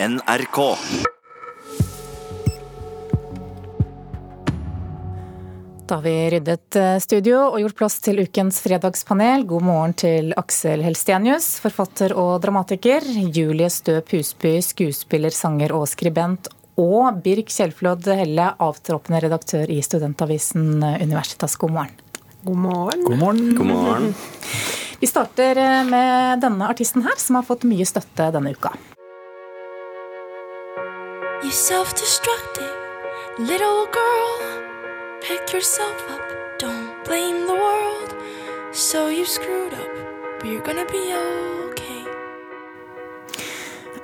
[0.00, 0.76] NRK.
[5.86, 9.42] Da har vi ryddet eh, studio og gjort plass til ukens fredagspanel.
[9.50, 13.02] God morgen til Aksel Helstenius, forfatter og dramatiker.
[13.34, 16.46] Julie Stø Pusby, skuespiller, sanger og skribent.
[16.78, 21.56] Og Birk Kjellflod Helle, avtroppende redaktør i studentavisen Universitas.
[21.58, 21.98] God morgen.
[22.46, 23.02] God morgen.
[23.08, 23.50] God morgen.
[23.58, 24.14] God morgen.
[25.02, 28.76] Vi starter eh, med denne artisten her, som har fått mye støtte denne uka.
[31.48, 32.74] You self-destructive
[33.38, 34.32] little girl.
[35.22, 36.20] Pick yourself up,
[36.58, 38.10] don't blame the world.
[38.74, 39.92] So you screwed up,
[40.38, 41.04] but you're gonna be
[41.70, 42.04] okay.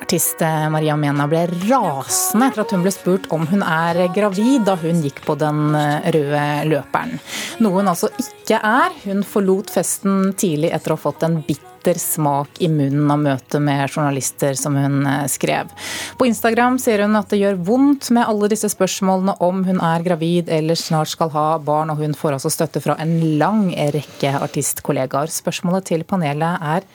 [0.01, 4.65] Artist eh, Maria Mena ble rasende etter at hun ble spurt om hun er gravid
[4.65, 7.21] da hun gikk på den eh, røde løperen.
[7.61, 8.97] Noe hun altså ikke er.
[9.05, 13.61] Hun forlot festen tidlig etter å ha fått en bitter smak i munnen av møtet
[13.61, 15.69] med journalister, som hun eh, skrev.
[16.17, 20.07] På Instagram sier hun at det gjør vondt med alle disse spørsmålene om hun er
[20.07, 24.33] gravid eller snart skal ha barn, og hun får altså støtte fra en lang rekke
[24.41, 25.29] artistkollegaer.
[25.29, 26.89] Spørsmålet til panelet er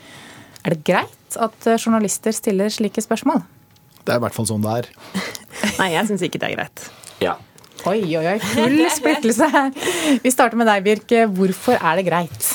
[0.65, 3.43] er det greit at eh, journalister stiller slike spørsmål?
[4.03, 4.89] Det er i hvert fall sånn det er.
[5.79, 6.89] Nei, jeg syns ikke det er greit.
[7.23, 7.37] Ja.
[7.87, 8.39] Oi, oi, oi.
[8.43, 9.69] Full splittelse her.
[10.23, 11.13] Vi starter med deg, Birk.
[11.35, 12.48] Hvorfor er det greit?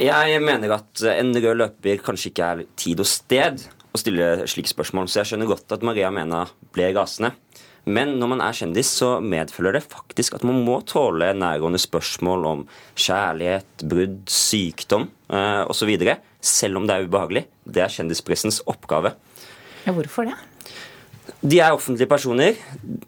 [0.00, 3.62] Jeg mener at en rød løper kanskje ikke er tid og sted
[3.94, 7.34] å stille slike spørsmål, så jeg skjønner godt at Maria Mena ble rasende.
[7.84, 12.46] Men når man er kjendis, så medfølger det faktisk at man må tåle nærgående spørsmål
[12.48, 12.62] om
[12.96, 15.92] kjærlighet, brudd, sykdom eh, osv.
[16.40, 17.44] Selv om det er ubehagelig.
[17.68, 19.12] Det er kjendispressens oppgave.
[19.84, 20.38] Ja, hvorfor det?
[21.44, 22.56] De er offentlige personer.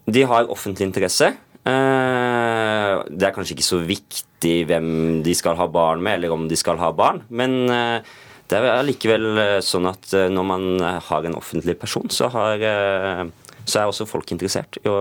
[0.04, 1.32] De har offentlig interesse.
[1.66, 4.88] Eh, det er kanskje ikke så viktig hvem
[5.26, 7.24] de skal ha barn med, eller om de skal ha barn.
[7.28, 8.14] Men eh,
[8.46, 10.68] det er likevel eh, sånn at når man
[11.08, 12.62] har en offentlig person, så, har,
[13.64, 14.92] så er også folk interessert i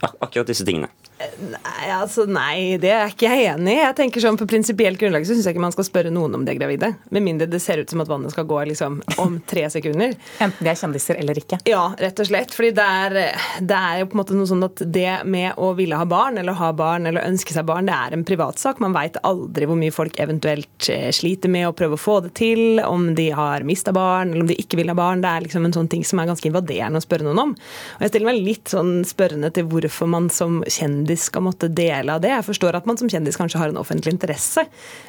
[0.00, 0.90] akkurat disse tingene.
[1.20, 3.80] Nei, altså nei, det er ikke jeg enig i.
[3.82, 6.44] Jeg tenker sånn På prinsipielt grunnlag så syns jeg ikke man skal spørre noen om
[6.46, 6.88] de er gravide.
[7.12, 10.14] Med mindre det ser ut som at vannet skal gå liksom om tre sekunder.
[10.40, 11.60] Enten de er kjendiser eller ikke.
[11.68, 12.54] Ja, rett og slett.
[12.56, 13.18] Fordi det er,
[13.60, 16.40] det er jo på en måte noe sånn at det med å ville ha barn,
[16.40, 18.80] eller ha barn, eller ønske seg barn, det er en privatsak.
[18.80, 22.32] Man veit aldri hvor mye folk eventuelt eh, sliter med å prøve å få det
[22.40, 25.20] til, om de har mista barn, eller om de ikke vil ha barn.
[25.24, 27.54] Det er liksom en sånn ting som er ganske invaderende å spørre noen om.
[27.98, 32.14] Og jeg stiller meg litt sånn spørrende til hvorfor man som kjendis skal måtte dele
[32.14, 32.30] av det.
[32.32, 34.66] Jeg forstår at man som kjendis kanskje har en offentlig interesse,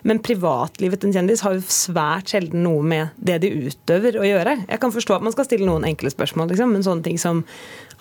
[0.07, 4.25] men privatlivet til en kjendis har jo svært sjelden noe med det de utøver å
[4.27, 4.57] gjøre.
[4.67, 7.43] Jeg kan forstå at man skal stille noen enkle spørsmål, liksom, men sånne ting som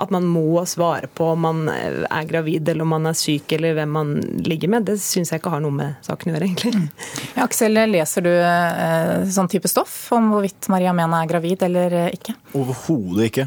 [0.01, 3.77] at man må svare på om man er gravid eller om man er syk eller
[3.77, 4.15] hvem man
[4.47, 6.85] ligger med, det syns jeg ikke har noe med saken å gjøre, egentlig.
[7.35, 11.97] Ja, Aksel, leser du eh, sånn type stoff om hvorvidt Maria Mena er gravid eller
[12.11, 12.35] ikke?
[12.57, 13.47] Overhodet ikke.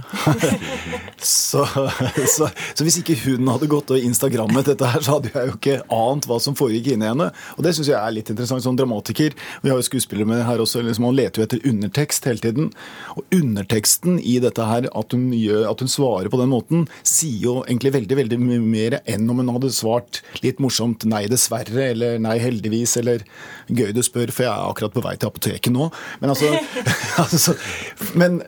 [1.23, 5.51] så, så, så, hvis ikke hun hadde gått og instagrammet dette her, så hadde jeg
[5.51, 7.29] jo ikke ant hva som foregikk inni henne.
[7.57, 9.35] Og det syns jeg er litt interessant som dramatiker.
[9.63, 12.71] Vi har jo skuespillere med her også, liksom, han leter jo etter undertekst hele tiden.
[13.15, 17.39] Og underteksten i dette her, at hun, gjør, at hun svarer på den måten, sier
[17.47, 21.91] jo egentlig veldig veldig mye mer enn om hun hadde svart litt morsomt 'nei, dessverre'
[21.91, 23.23] eller 'nei, heldigvis' eller
[23.69, 25.89] 'gøy du spør', for jeg er akkurat på vei til apoteket nå.
[26.21, 26.51] Men altså,
[27.23, 27.57] altså
[28.15, 28.41] men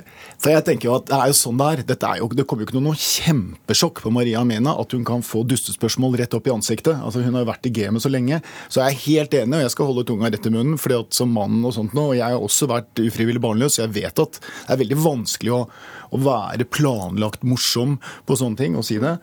[0.45, 2.03] for jeg tenker jo at Det er jo sånn det er.
[2.05, 5.41] Er jo, det kommer jo ikke noe kjempesjokk på Maria Mena at hun kan få
[5.49, 6.99] dustespørsmål rett opp i ansiktet.
[7.01, 8.37] Altså Hun har jo vært i gamet så lenge.
[8.69, 10.77] Så jeg er helt enig, og jeg skal holde tunga rett i munnen.
[10.77, 13.87] fordi at som mann og sånt nå, og Jeg har også vært ufrivillig barnløs, så
[13.87, 15.61] jeg vet at det er veldig vanskelig å,
[16.13, 17.97] å være planlagt morsom
[18.29, 19.15] på sånne ting og si det.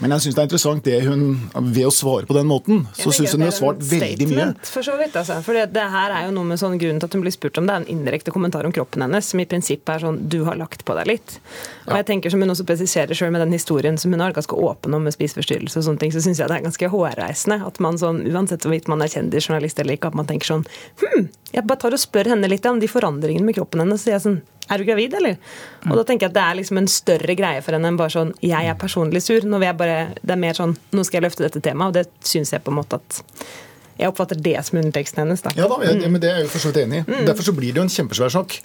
[0.00, 1.22] Men jeg syns det er interessant det hun
[1.52, 4.48] Ved å svare på den måten, så syns hun hun har svart veldig mye.
[4.64, 5.38] For så vidt, altså.
[5.44, 7.60] For det, det, her er jo noe med sånn grunnen til at hun blir spurt
[7.60, 10.40] om det, er en indirekte kommentar om kroppen hennes, som i prinsipp er sånn du
[10.48, 11.36] har lagt på deg litt.
[11.88, 14.56] Og jeg tenker Som hun også presiserer selv med den historien som hun har ganske
[14.56, 17.80] åpen om med spiseforstyrrelse, og sånne ting, så syns jeg det er ganske hårreisende at
[17.82, 20.66] man sånn, uansett hvorvidt man er kjendis, journalist eller ikke, at man tenker sånn
[21.02, 24.00] Hm, jeg bare tar og spør henne litt om de forandringene med kroppen hennes.
[24.02, 24.40] Så jeg sånn
[24.70, 25.36] er du gravid, eller?
[25.90, 28.14] Og da tenker jeg at det er liksom en større greie for henne enn bare
[28.14, 29.44] sånn Jeg er personlig sur.
[29.44, 31.98] Nå vil jeg bare, det er mer sånn Nå skal jeg løfte dette temaet, og
[31.98, 33.22] det syns jeg på en måte at
[33.98, 35.42] jeg oppfatter det som underteksten hennes.
[35.44, 35.52] da.
[35.58, 37.06] Ja da, jeg, men Det er jeg jo for så vidt enig i.
[37.06, 37.26] Mm.
[37.28, 38.56] Derfor så blir det jo en kjempesvær sak.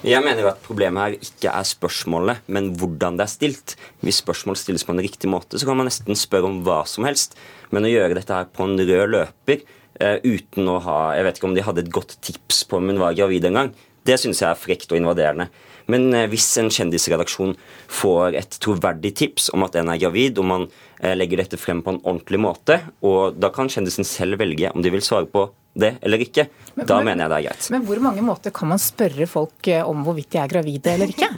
[0.00, 3.74] Jeg mener jo at problemet her ikke er spørsmålet, men hvordan det er stilt.
[4.00, 7.04] Hvis spørsmål stilles på en riktig måte, så kan man nesten spørre om hva som
[7.04, 7.36] helst.
[7.68, 9.60] Men å gjøre dette her på en rød løper
[10.00, 12.88] uh, uten å ha Jeg vet ikke om de hadde et godt tips på om
[12.88, 13.74] hun var gravid engang.
[14.08, 15.50] Det syns jeg er frekt og invaderende.
[15.92, 17.52] Men uh, hvis en kjendisredaksjon
[17.92, 21.84] får et troverdig tips om at en er gravid, og man uh, legger dette frem
[21.84, 25.50] på en ordentlig måte, og da kan kjendisen selv velge om de vil svare på
[25.74, 26.46] det eller ikke.
[26.74, 27.68] Men, da mener jeg det er greit.
[27.74, 31.30] Men hvor mange måter kan man spørre folk om hvorvidt de er gravide eller ikke?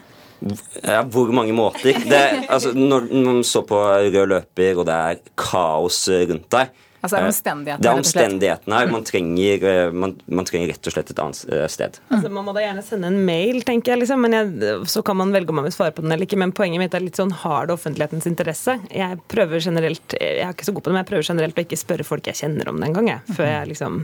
[0.83, 1.99] Ja, hvor mange måter?
[2.03, 7.17] Det, altså, når man så på rød løper, og det er kaos rundt deg Altså,
[7.17, 8.91] det er eh, omstendighetene, Det er omstendighetene her.
[8.93, 11.99] Man trenger, eh, man, man trenger rett og slett et annet eh, sted.
[12.15, 15.19] Altså, man må da gjerne sende en mail, tenker jeg, liksom, men jeg, så kan
[15.19, 16.39] man velge om man vil svare på den eller ikke.
[16.39, 18.77] Men poenget mitt er litt sånn har det offentlighetens interesse?
[18.95, 21.65] Jeg prøver generelt, jeg er ikke så god på det, men jeg prøver generelt å
[21.67, 23.11] ikke spørre folk jeg kjenner om det engang.
[23.11, 23.99] Jeg, før jeg liksom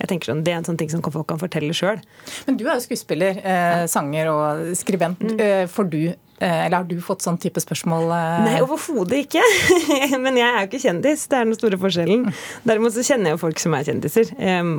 [0.00, 2.02] jeg tenker sånn, Det er en sånn ting som folk kan fortelle sjøl.
[2.48, 5.22] Men du er jo skuespiller, eh, sanger og skribent.
[5.22, 5.68] Mm.
[5.70, 6.02] får du,
[6.46, 8.08] eller har du fått sånn type spørsmål?
[8.16, 8.38] Eh?
[8.46, 9.44] Nei, overhodet ikke.
[10.24, 11.26] Men jeg er jo ikke kjendis.
[11.30, 12.26] Det er den store forskjellen.
[12.68, 14.32] Derimot så kjenner jeg jo folk som er kjendiser.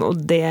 [0.08, 0.42] Og det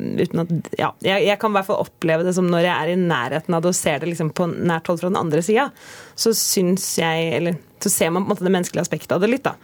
[0.00, 0.92] uten at Ja.
[1.04, 3.64] Jeg, jeg kan i hvert fall oppleve det som når jeg er i nærheten av
[3.64, 5.70] det og ser det liksom på nært hold fra den andre sida,
[6.18, 9.30] så syns jeg Eller så ser man på en måte det menneskelige aspektet av det
[9.32, 9.44] litt.
[9.46, 9.54] da.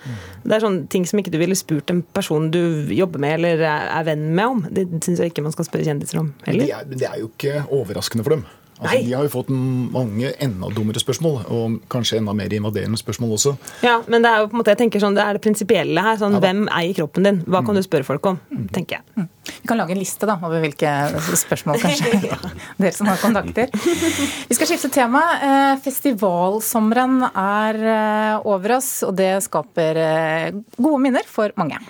[0.43, 3.61] Det er sånne ting som ikke du ville spurt en person du jobber med eller
[3.61, 4.63] er, venn med om.
[4.73, 7.21] Det syns jeg ikke man skal spørre kjendiser om Men det er, men det er
[7.21, 8.47] jo ikke overraskende for dem.
[8.77, 13.33] Altså, de har jo fått mange enda dummere spørsmål, og kanskje enda mer invaderende spørsmål
[13.39, 13.55] også.
[13.87, 16.05] Ja, men det er jo på en måte, jeg tenker sånn, det er det prinsipielle
[16.05, 16.19] her.
[16.21, 16.43] sånn, Ja.
[16.45, 17.43] Hvem eier kroppen din?
[17.47, 18.41] Hva kan du spørre folk om?
[18.73, 19.29] tenker jeg.
[19.47, 20.91] Vi kan lage en liste da, over hvilke
[21.41, 22.37] spørsmål, kanskje.
[22.83, 23.71] Dere som har kontakter.
[23.73, 25.23] Vi skal skifte tema.
[25.41, 31.81] Eh, Festivalsommeren er eh, over oss, og det skaper eh, gode minner for mange.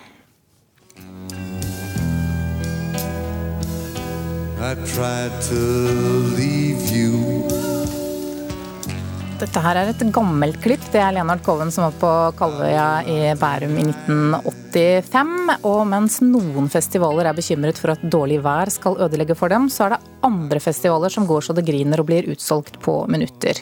[9.36, 10.80] Dette her er et gammelt klipp.
[10.94, 15.60] Det er Leonard Cohen som var på Kalvøya i Bærum i 1985.
[15.68, 19.90] Og mens noen festivaler er bekymret for at dårlig vær skal ødelegge for dem, så
[19.90, 23.60] er det andre festivaler som går så det griner og blir utsolgt på minutter.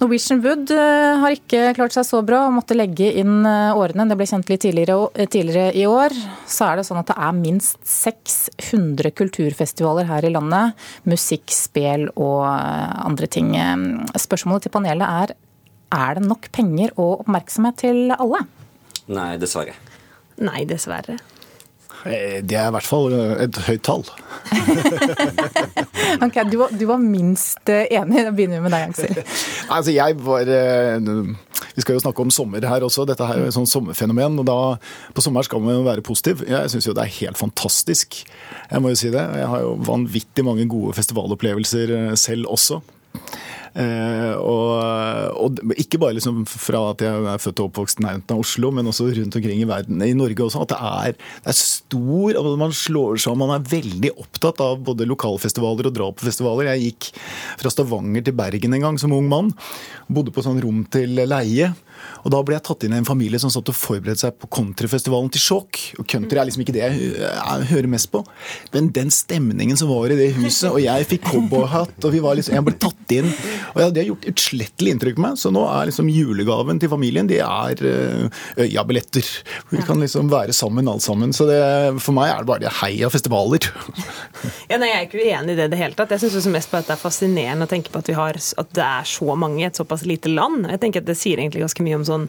[0.00, 4.06] Norwegian Wood eh, har ikke klart seg så bra og måtte legge inn eh, årene.
[4.10, 6.14] Det ble kjent litt tidligere, eh, tidligere i år.
[6.50, 10.74] Så er det sånn at det er minst 600 kulturfestivaler her i landet.
[11.06, 13.54] Musikk, spel og andre ting.
[14.18, 15.36] Spørsmålet til panelet er
[15.94, 18.40] er det nok penger og oppmerksomhet til alle?
[19.14, 19.76] Nei, dessverre.
[20.42, 21.20] Nei, dessverre.
[22.04, 24.02] Det er i hvert fall et høyt tall.
[26.24, 28.24] Ok, Du var, du var minst eh, enig.
[28.26, 29.20] Da begynner vi med deg, Aksel.
[29.74, 30.98] Altså, jeg var eh,
[31.74, 33.06] Vi skal jo snakke om sommer her også.
[33.08, 34.38] Dette her er jo et sånt sommerfenomen.
[34.42, 34.58] og da,
[35.16, 36.44] På sommeren skal man jo være positiv.
[36.48, 38.20] Jeg syns jo det er helt fantastisk.
[38.70, 39.24] Jeg må jo si det.
[39.40, 42.80] Jeg har jo vanvittig mange gode festivalopplevelser eh, selv også.
[43.74, 48.42] Eh, og, og ikke bare liksom fra at jeg er født og oppvokst nærheten av
[48.44, 50.62] Oslo, men også rundt omkring i verden, i Norge også.
[50.62, 54.82] At det er, det er stor altså Man slår seg Man er veldig opptatt av
[54.86, 56.70] både lokalfestivaler og dra på festivaler.
[56.74, 57.10] Jeg gikk
[57.62, 59.50] fra Stavanger til Bergen en gang som ung mann.
[60.06, 61.72] Bodde på sånn rom til leie.
[62.24, 64.48] Og da ble jeg tatt inn i en familie som satt og forberedte seg på
[64.52, 65.80] countryfestivalen til Skjåk.
[66.00, 68.22] Og country er liksom ikke det jeg hører mest på.
[68.74, 72.38] Men den stemningen som var i det huset, og jeg fikk cowboyhatt, og vi var
[72.38, 73.30] liksom, jeg ble tatt inn.
[73.72, 75.38] Og ja, Det har gjort utslettelig inntrykk på meg.
[75.40, 77.80] Så nå er liksom julegaven til familien det er
[78.60, 79.30] Øya-billetter.
[79.72, 81.32] Vi kan liksom være sammen alt sammen.
[81.36, 81.60] Så det,
[82.04, 83.68] for meg er det bare heia festivaler.
[84.68, 86.12] Ja, nei, Jeg er ikke uenig i det i det hele tatt.
[86.14, 88.74] Jeg syns mest på at det er fascinerende å tenke på at, vi har, at
[88.76, 90.66] det er så mange i et såpass lite land.
[90.70, 92.28] Jeg tenker at Det sier egentlig ganske mye om sånn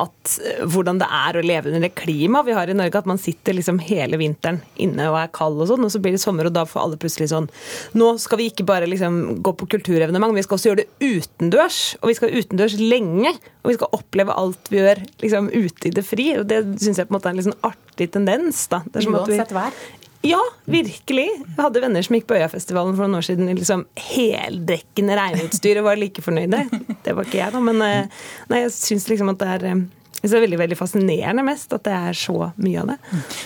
[0.00, 2.98] at eh, hvordan det er å leve under det klimaet vi har i Norge.
[2.98, 6.16] At man sitter liksom hele vinteren inne og er kald og sånn, og så blir
[6.16, 7.46] det sommer, og da får alle plutselig sånn
[7.94, 11.80] Nå skal vi ikke bare liksom gå på kulturevenement, vi skal også gjøre det utendørs.
[12.02, 13.34] Og vi skal utendørs lenge.
[13.62, 16.30] Og vi skal oppleve alt vi gjør liksom ute i det fri.
[16.40, 18.66] Og det syns jeg på en måte er en litt sånn artig tendens.
[18.72, 18.82] da.
[18.88, 19.84] Det er som Uansett vær.
[20.24, 21.26] Ja, virkelig.
[21.36, 25.82] Jeg hadde venner som gikk på Øyafestivalen for noen år siden i liksom heldekkende regnutstyr
[25.82, 26.62] og var like fornøyde.
[27.04, 27.60] Det var ikke jeg, da.
[27.60, 29.82] Men eh, nei, jeg syns liksom at det er eh,
[30.14, 32.96] jeg synes det er veldig, veldig fascinerende mest at det er så mye av det.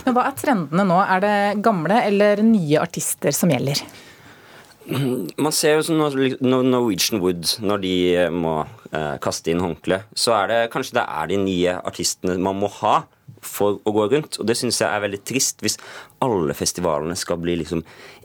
[0.05, 0.99] Men hva er trendene nå?
[1.03, 3.83] Er det gamle eller nye artister som gjelder?
[4.89, 8.61] Man ser jo sånn når Norwegian Wood, når de eh, må
[9.21, 13.01] kaste inn håndkle, så er det kanskje det er de nye artistene man må ha
[13.45, 14.39] for å gå rundt.
[14.41, 15.79] Og det syns jeg er veldig trist hvis
[16.25, 17.83] alle festivalene skal bli liksom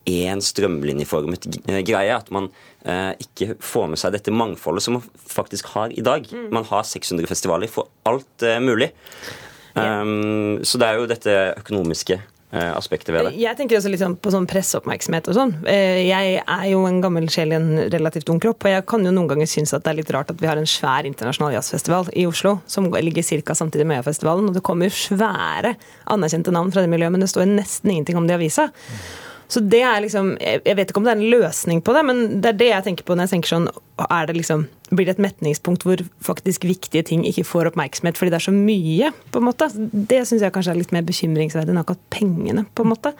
[0.09, 2.15] én strømlinjeformet g- greie.
[2.17, 2.49] At man
[2.85, 6.27] eh, ikke får med seg dette mangfoldet som man faktisk har i dag.
[6.51, 8.91] Man har 600 festivaler for alt eh, mulig.
[9.73, 13.33] Um, så det er jo dette økonomiske eh, aspektet ved det.
[13.41, 15.53] Jeg tenker også litt sånn på sånn presseoppmerksomhet og sånn.
[15.65, 19.05] Eh, Jeg er jo en gammel sjel i en relativt ung kropp, og jeg kan
[19.05, 21.55] jo noen ganger synes at det er litt rart at vi har en svær internasjonal
[21.57, 23.53] jazzfestival i Oslo, som ligger ca.
[23.57, 27.49] samtidig med Øyafestivalen, og det kommer svære anerkjente navn fra det miljøet, men det står
[27.49, 28.69] nesten ingenting om det i avisa.
[29.47, 32.41] Så det er liksom, jeg vet ikke om det er en løsning på det, men
[32.41, 33.67] det er det jeg tenker på når jeg tenker sånn
[34.09, 38.33] er det liksom, Blir det et metningspunkt hvor faktisk viktige ting ikke får oppmerksomhet fordi
[38.33, 39.11] det er så mye?
[39.33, 39.69] på en måte?
[39.93, 42.65] Det syns jeg kanskje er litt mer bekymringsverdig enn akkurat pengene.
[42.75, 43.13] på en måte.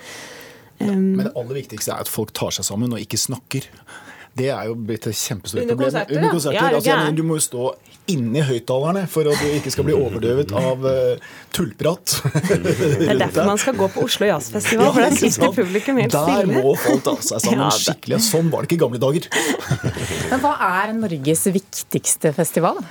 [0.80, 3.68] Ja, Men det aller viktigste er at folk tar seg sammen og ikke snakker.
[4.34, 5.92] Det er jo blitt et kjempestort Under problem.
[5.92, 6.56] konserter, Under konserter.
[6.58, 7.68] Ja, du altså, du må jo stå
[8.14, 12.16] inni høyttalerne for at du ikke skal bli overdøvet av uh, tullprat.
[12.50, 16.28] Det er derfor man skal gå på Oslo Jazzfestival, for der sitter publikum helt Der
[16.42, 16.58] stille.
[16.66, 18.20] må folk ta seg sammen Ja, det- skikkelig.
[18.26, 19.30] Sånn var det ikke i gamle dager.
[20.34, 22.82] Men hva er Norges viktigste festival?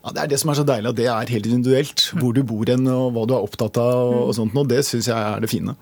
[0.00, 2.06] Ja, det er det som er så deilig, at det er helt individuelt.
[2.16, 4.14] Hvor du bor hen og hva du er opptatt av.
[4.30, 5.74] og sånt, og Det syns jeg er det fine.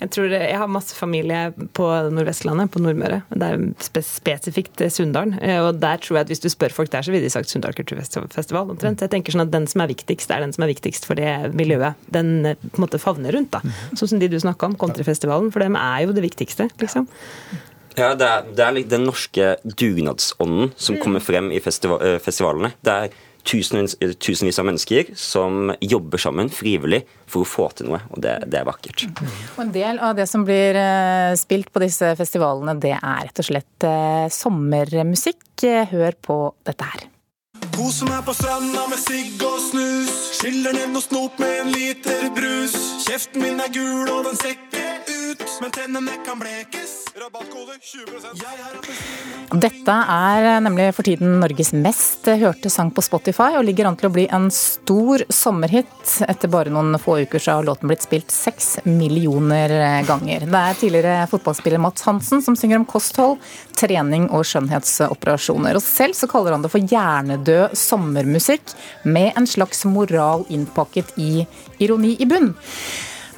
[0.00, 1.84] Jeg tror jeg har masse familie på
[2.14, 3.18] Nordvestlandet, på Nordmøre.
[3.28, 3.66] Det er
[4.08, 5.34] spesifikt Sunndalen.
[5.42, 7.50] Eh, Og der tror jeg at hvis du spør folk der, så vil de sagt
[7.50, 8.70] Sunndal kulturfestival.
[8.70, 9.00] omtrent.
[9.04, 11.52] Jeg tenker sånn at Den som er viktigst, er den som er viktigst for det
[11.52, 13.50] miljøet den eh, på en måte favner rundt.
[13.50, 13.60] da.
[13.94, 15.52] Sånn som de du snakka om, Kontrifestivalen.
[15.52, 17.06] For dem er jo det viktigste, liksom.
[17.98, 22.18] Ja, det er, det er litt den norske dugnadsånden som kommer frem i festival, eh,
[22.22, 22.72] festivalene.
[22.80, 23.08] Det er
[23.48, 28.34] tusenvis, tusenvis av mennesker som jobber sammen frivillig for å få til noe, og det,
[28.52, 29.06] det er vakkert.
[29.56, 33.42] Og En del av det som blir eh, spilt på disse festivalene, det er rett
[33.42, 35.44] og slett eh, sommermusikk.
[35.58, 36.34] Hør på
[36.68, 37.08] dette her.
[37.74, 40.14] Kose meg på stranda med sigg og snus.
[40.38, 42.74] Skyller ned noe snop med en liter brus.
[43.06, 44.97] Kjeften min er gul og den ut,
[45.60, 46.94] men tennene kan blekes.
[47.18, 49.58] Rabattkode 20 Jeg.
[49.58, 53.96] Dette er eh, nemlig for tiden Norges mest hørte sang på Spotify, og ligger an
[53.98, 55.90] til å bli en stor sommerhit.
[56.28, 59.74] Etter bare noen få uker så har låten blitt spilt seks millioner
[60.06, 60.46] ganger.
[60.46, 63.42] Det er tidligere fotballspiller Mats Hansen som synger om kosthold,
[63.78, 65.78] trening og skjønnhetsoperasjoner.
[65.78, 68.76] Og selv så kaller han det for hjernedød sommermusikk,
[69.08, 71.46] med en slags moral innpakket i
[71.82, 72.52] ironi i bunn.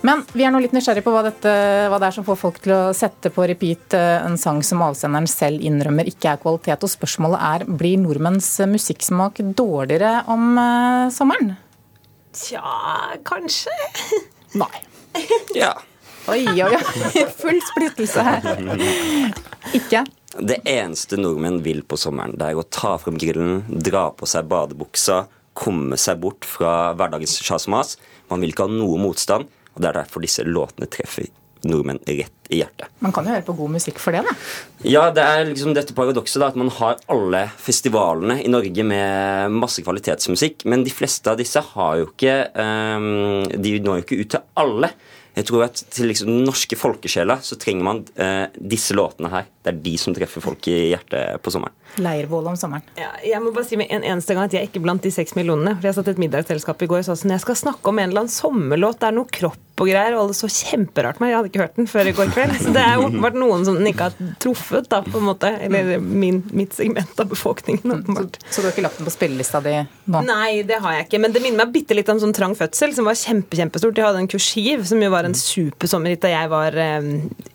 [0.06, 1.50] Men vi er nå litt nysgjerrig på hva, dette,
[1.92, 4.80] hva det er som får folk til å sette på repeat eh, en sang som
[4.86, 6.86] avsenderen selv innrømmer ikke er kvalitet.
[6.86, 11.52] Og spørsmålet er blir nordmenns musikksmak dårligere om uh, sommeren?
[12.32, 12.64] Tja,
[13.28, 13.74] kanskje.
[14.62, 14.72] Nei.
[15.58, 15.74] Ja.
[16.30, 17.26] Oi, oi, oi.
[17.42, 18.48] Full splittelse her.
[19.76, 20.06] Ikke?
[20.40, 24.46] Det eneste nordmenn vil på sommeren, det er å ta frem grillen, dra på seg
[24.48, 25.24] badebuksa,
[25.58, 27.66] komme seg bort fra hverdagens sjas.
[27.68, 31.28] Man vil ikke ha noe motstand, og det er derfor disse låtene treffer
[31.68, 32.88] nordmenn rett i hjertet.
[33.04, 34.34] Man kan jo høre på god musikk for det, da.
[34.88, 39.58] Ja, det er liksom dette paradokset da, at man har alle festivalene i Norge med
[39.60, 44.20] masse kvalitetsmusikk, men de fleste av disse har jo ikke um, De når jo ikke
[44.22, 44.92] ut til alle.
[45.36, 49.48] Jeg tror at Til liksom den norske folkesjela så trenger man eh, disse låtene her.
[49.62, 51.76] Det er de som treffer folk i hjertet på sommeren.
[52.00, 52.84] Leirbål om sommeren.
[52.98, 55.12] Ja, jeg må bare si med en eneste gang at jeg er ikke blant de
[55.14, 55.76] seks millionene.
[55.78, 58.10] For Jeg satt et middagsselskap i går og sa sånn Jeg skal snakke om en
[58.10, 59.00] eller annen sommerlåt.
[59.02, 60.16] Det er noe kropp og greier.
[60.16, 61.32] Og alle så kjemperart på meg.
[61.32, 62.54] Jeg hadde ikke hørt den før i går kveld.
[62.60, 65.52] Så det er åpenbart noen som den ikke har truffet, da, på en måte.
[65.66, 68.40] Eller min, mitt segment av befolkningen, åpenbart.
[68.50, 70.22] Så du har ikke lagt den på spillelista di nå?
[70.28, 71.22] Nei, det har jeg ikke.
[71.24, 73.98] Men det minner meg bitte litt om sånn Trang fødsel, som var kjempe, kjempestort.
[73.98, 77.10] Jeg hadde en kursiv, som jo var en supersommerhit da jeg var eh,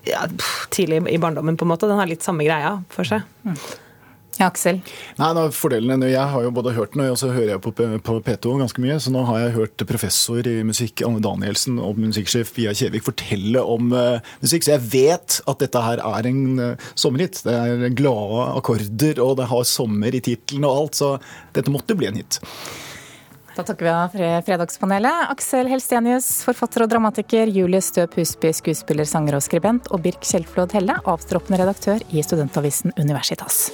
[0.10, 0.25] ja,
[0.74, 1.89] tidlig i barndommen, på en måte.
[1.89, 3.25] Den har litt samme greia for seg.
[4.36, 4.82] Ja, Aksel.
[5.15, 8.15] Nei, er fordelene, Jeg har jo både hørt den, og så hører jeg på, på
[8.25, 8.98] P2 ganske mye.
[9.00, 13.63] Så nå har jeg hørt professor i musikk, Anne Danielsen, og musikksjef Pia Kjevik fortelle
[13.63, 14.65] om uh, musikk.
[14.68, 17.39] Så jeg vet at dette her er en uh, sommerhit.
[17.48, 21.00] Det er glade akkorder, og det har sommer i tittelen og alt.
[21.00, 21.13] Så
[21.56, 22.42] dette måtte bli en hit.
[23.56, 25.30] Da takker vi av Fredagspanelet.
[25.32, 27.48] Aksel Helstenius, forfatter og dramatiker.
[27.48, 29.88] Julie Støp Husby, skuespiller, sanger og skribent.
[29.96, 33.70] Og Birk Kjellflod Helle, avstroppende redaktør i studentavisen Universitas.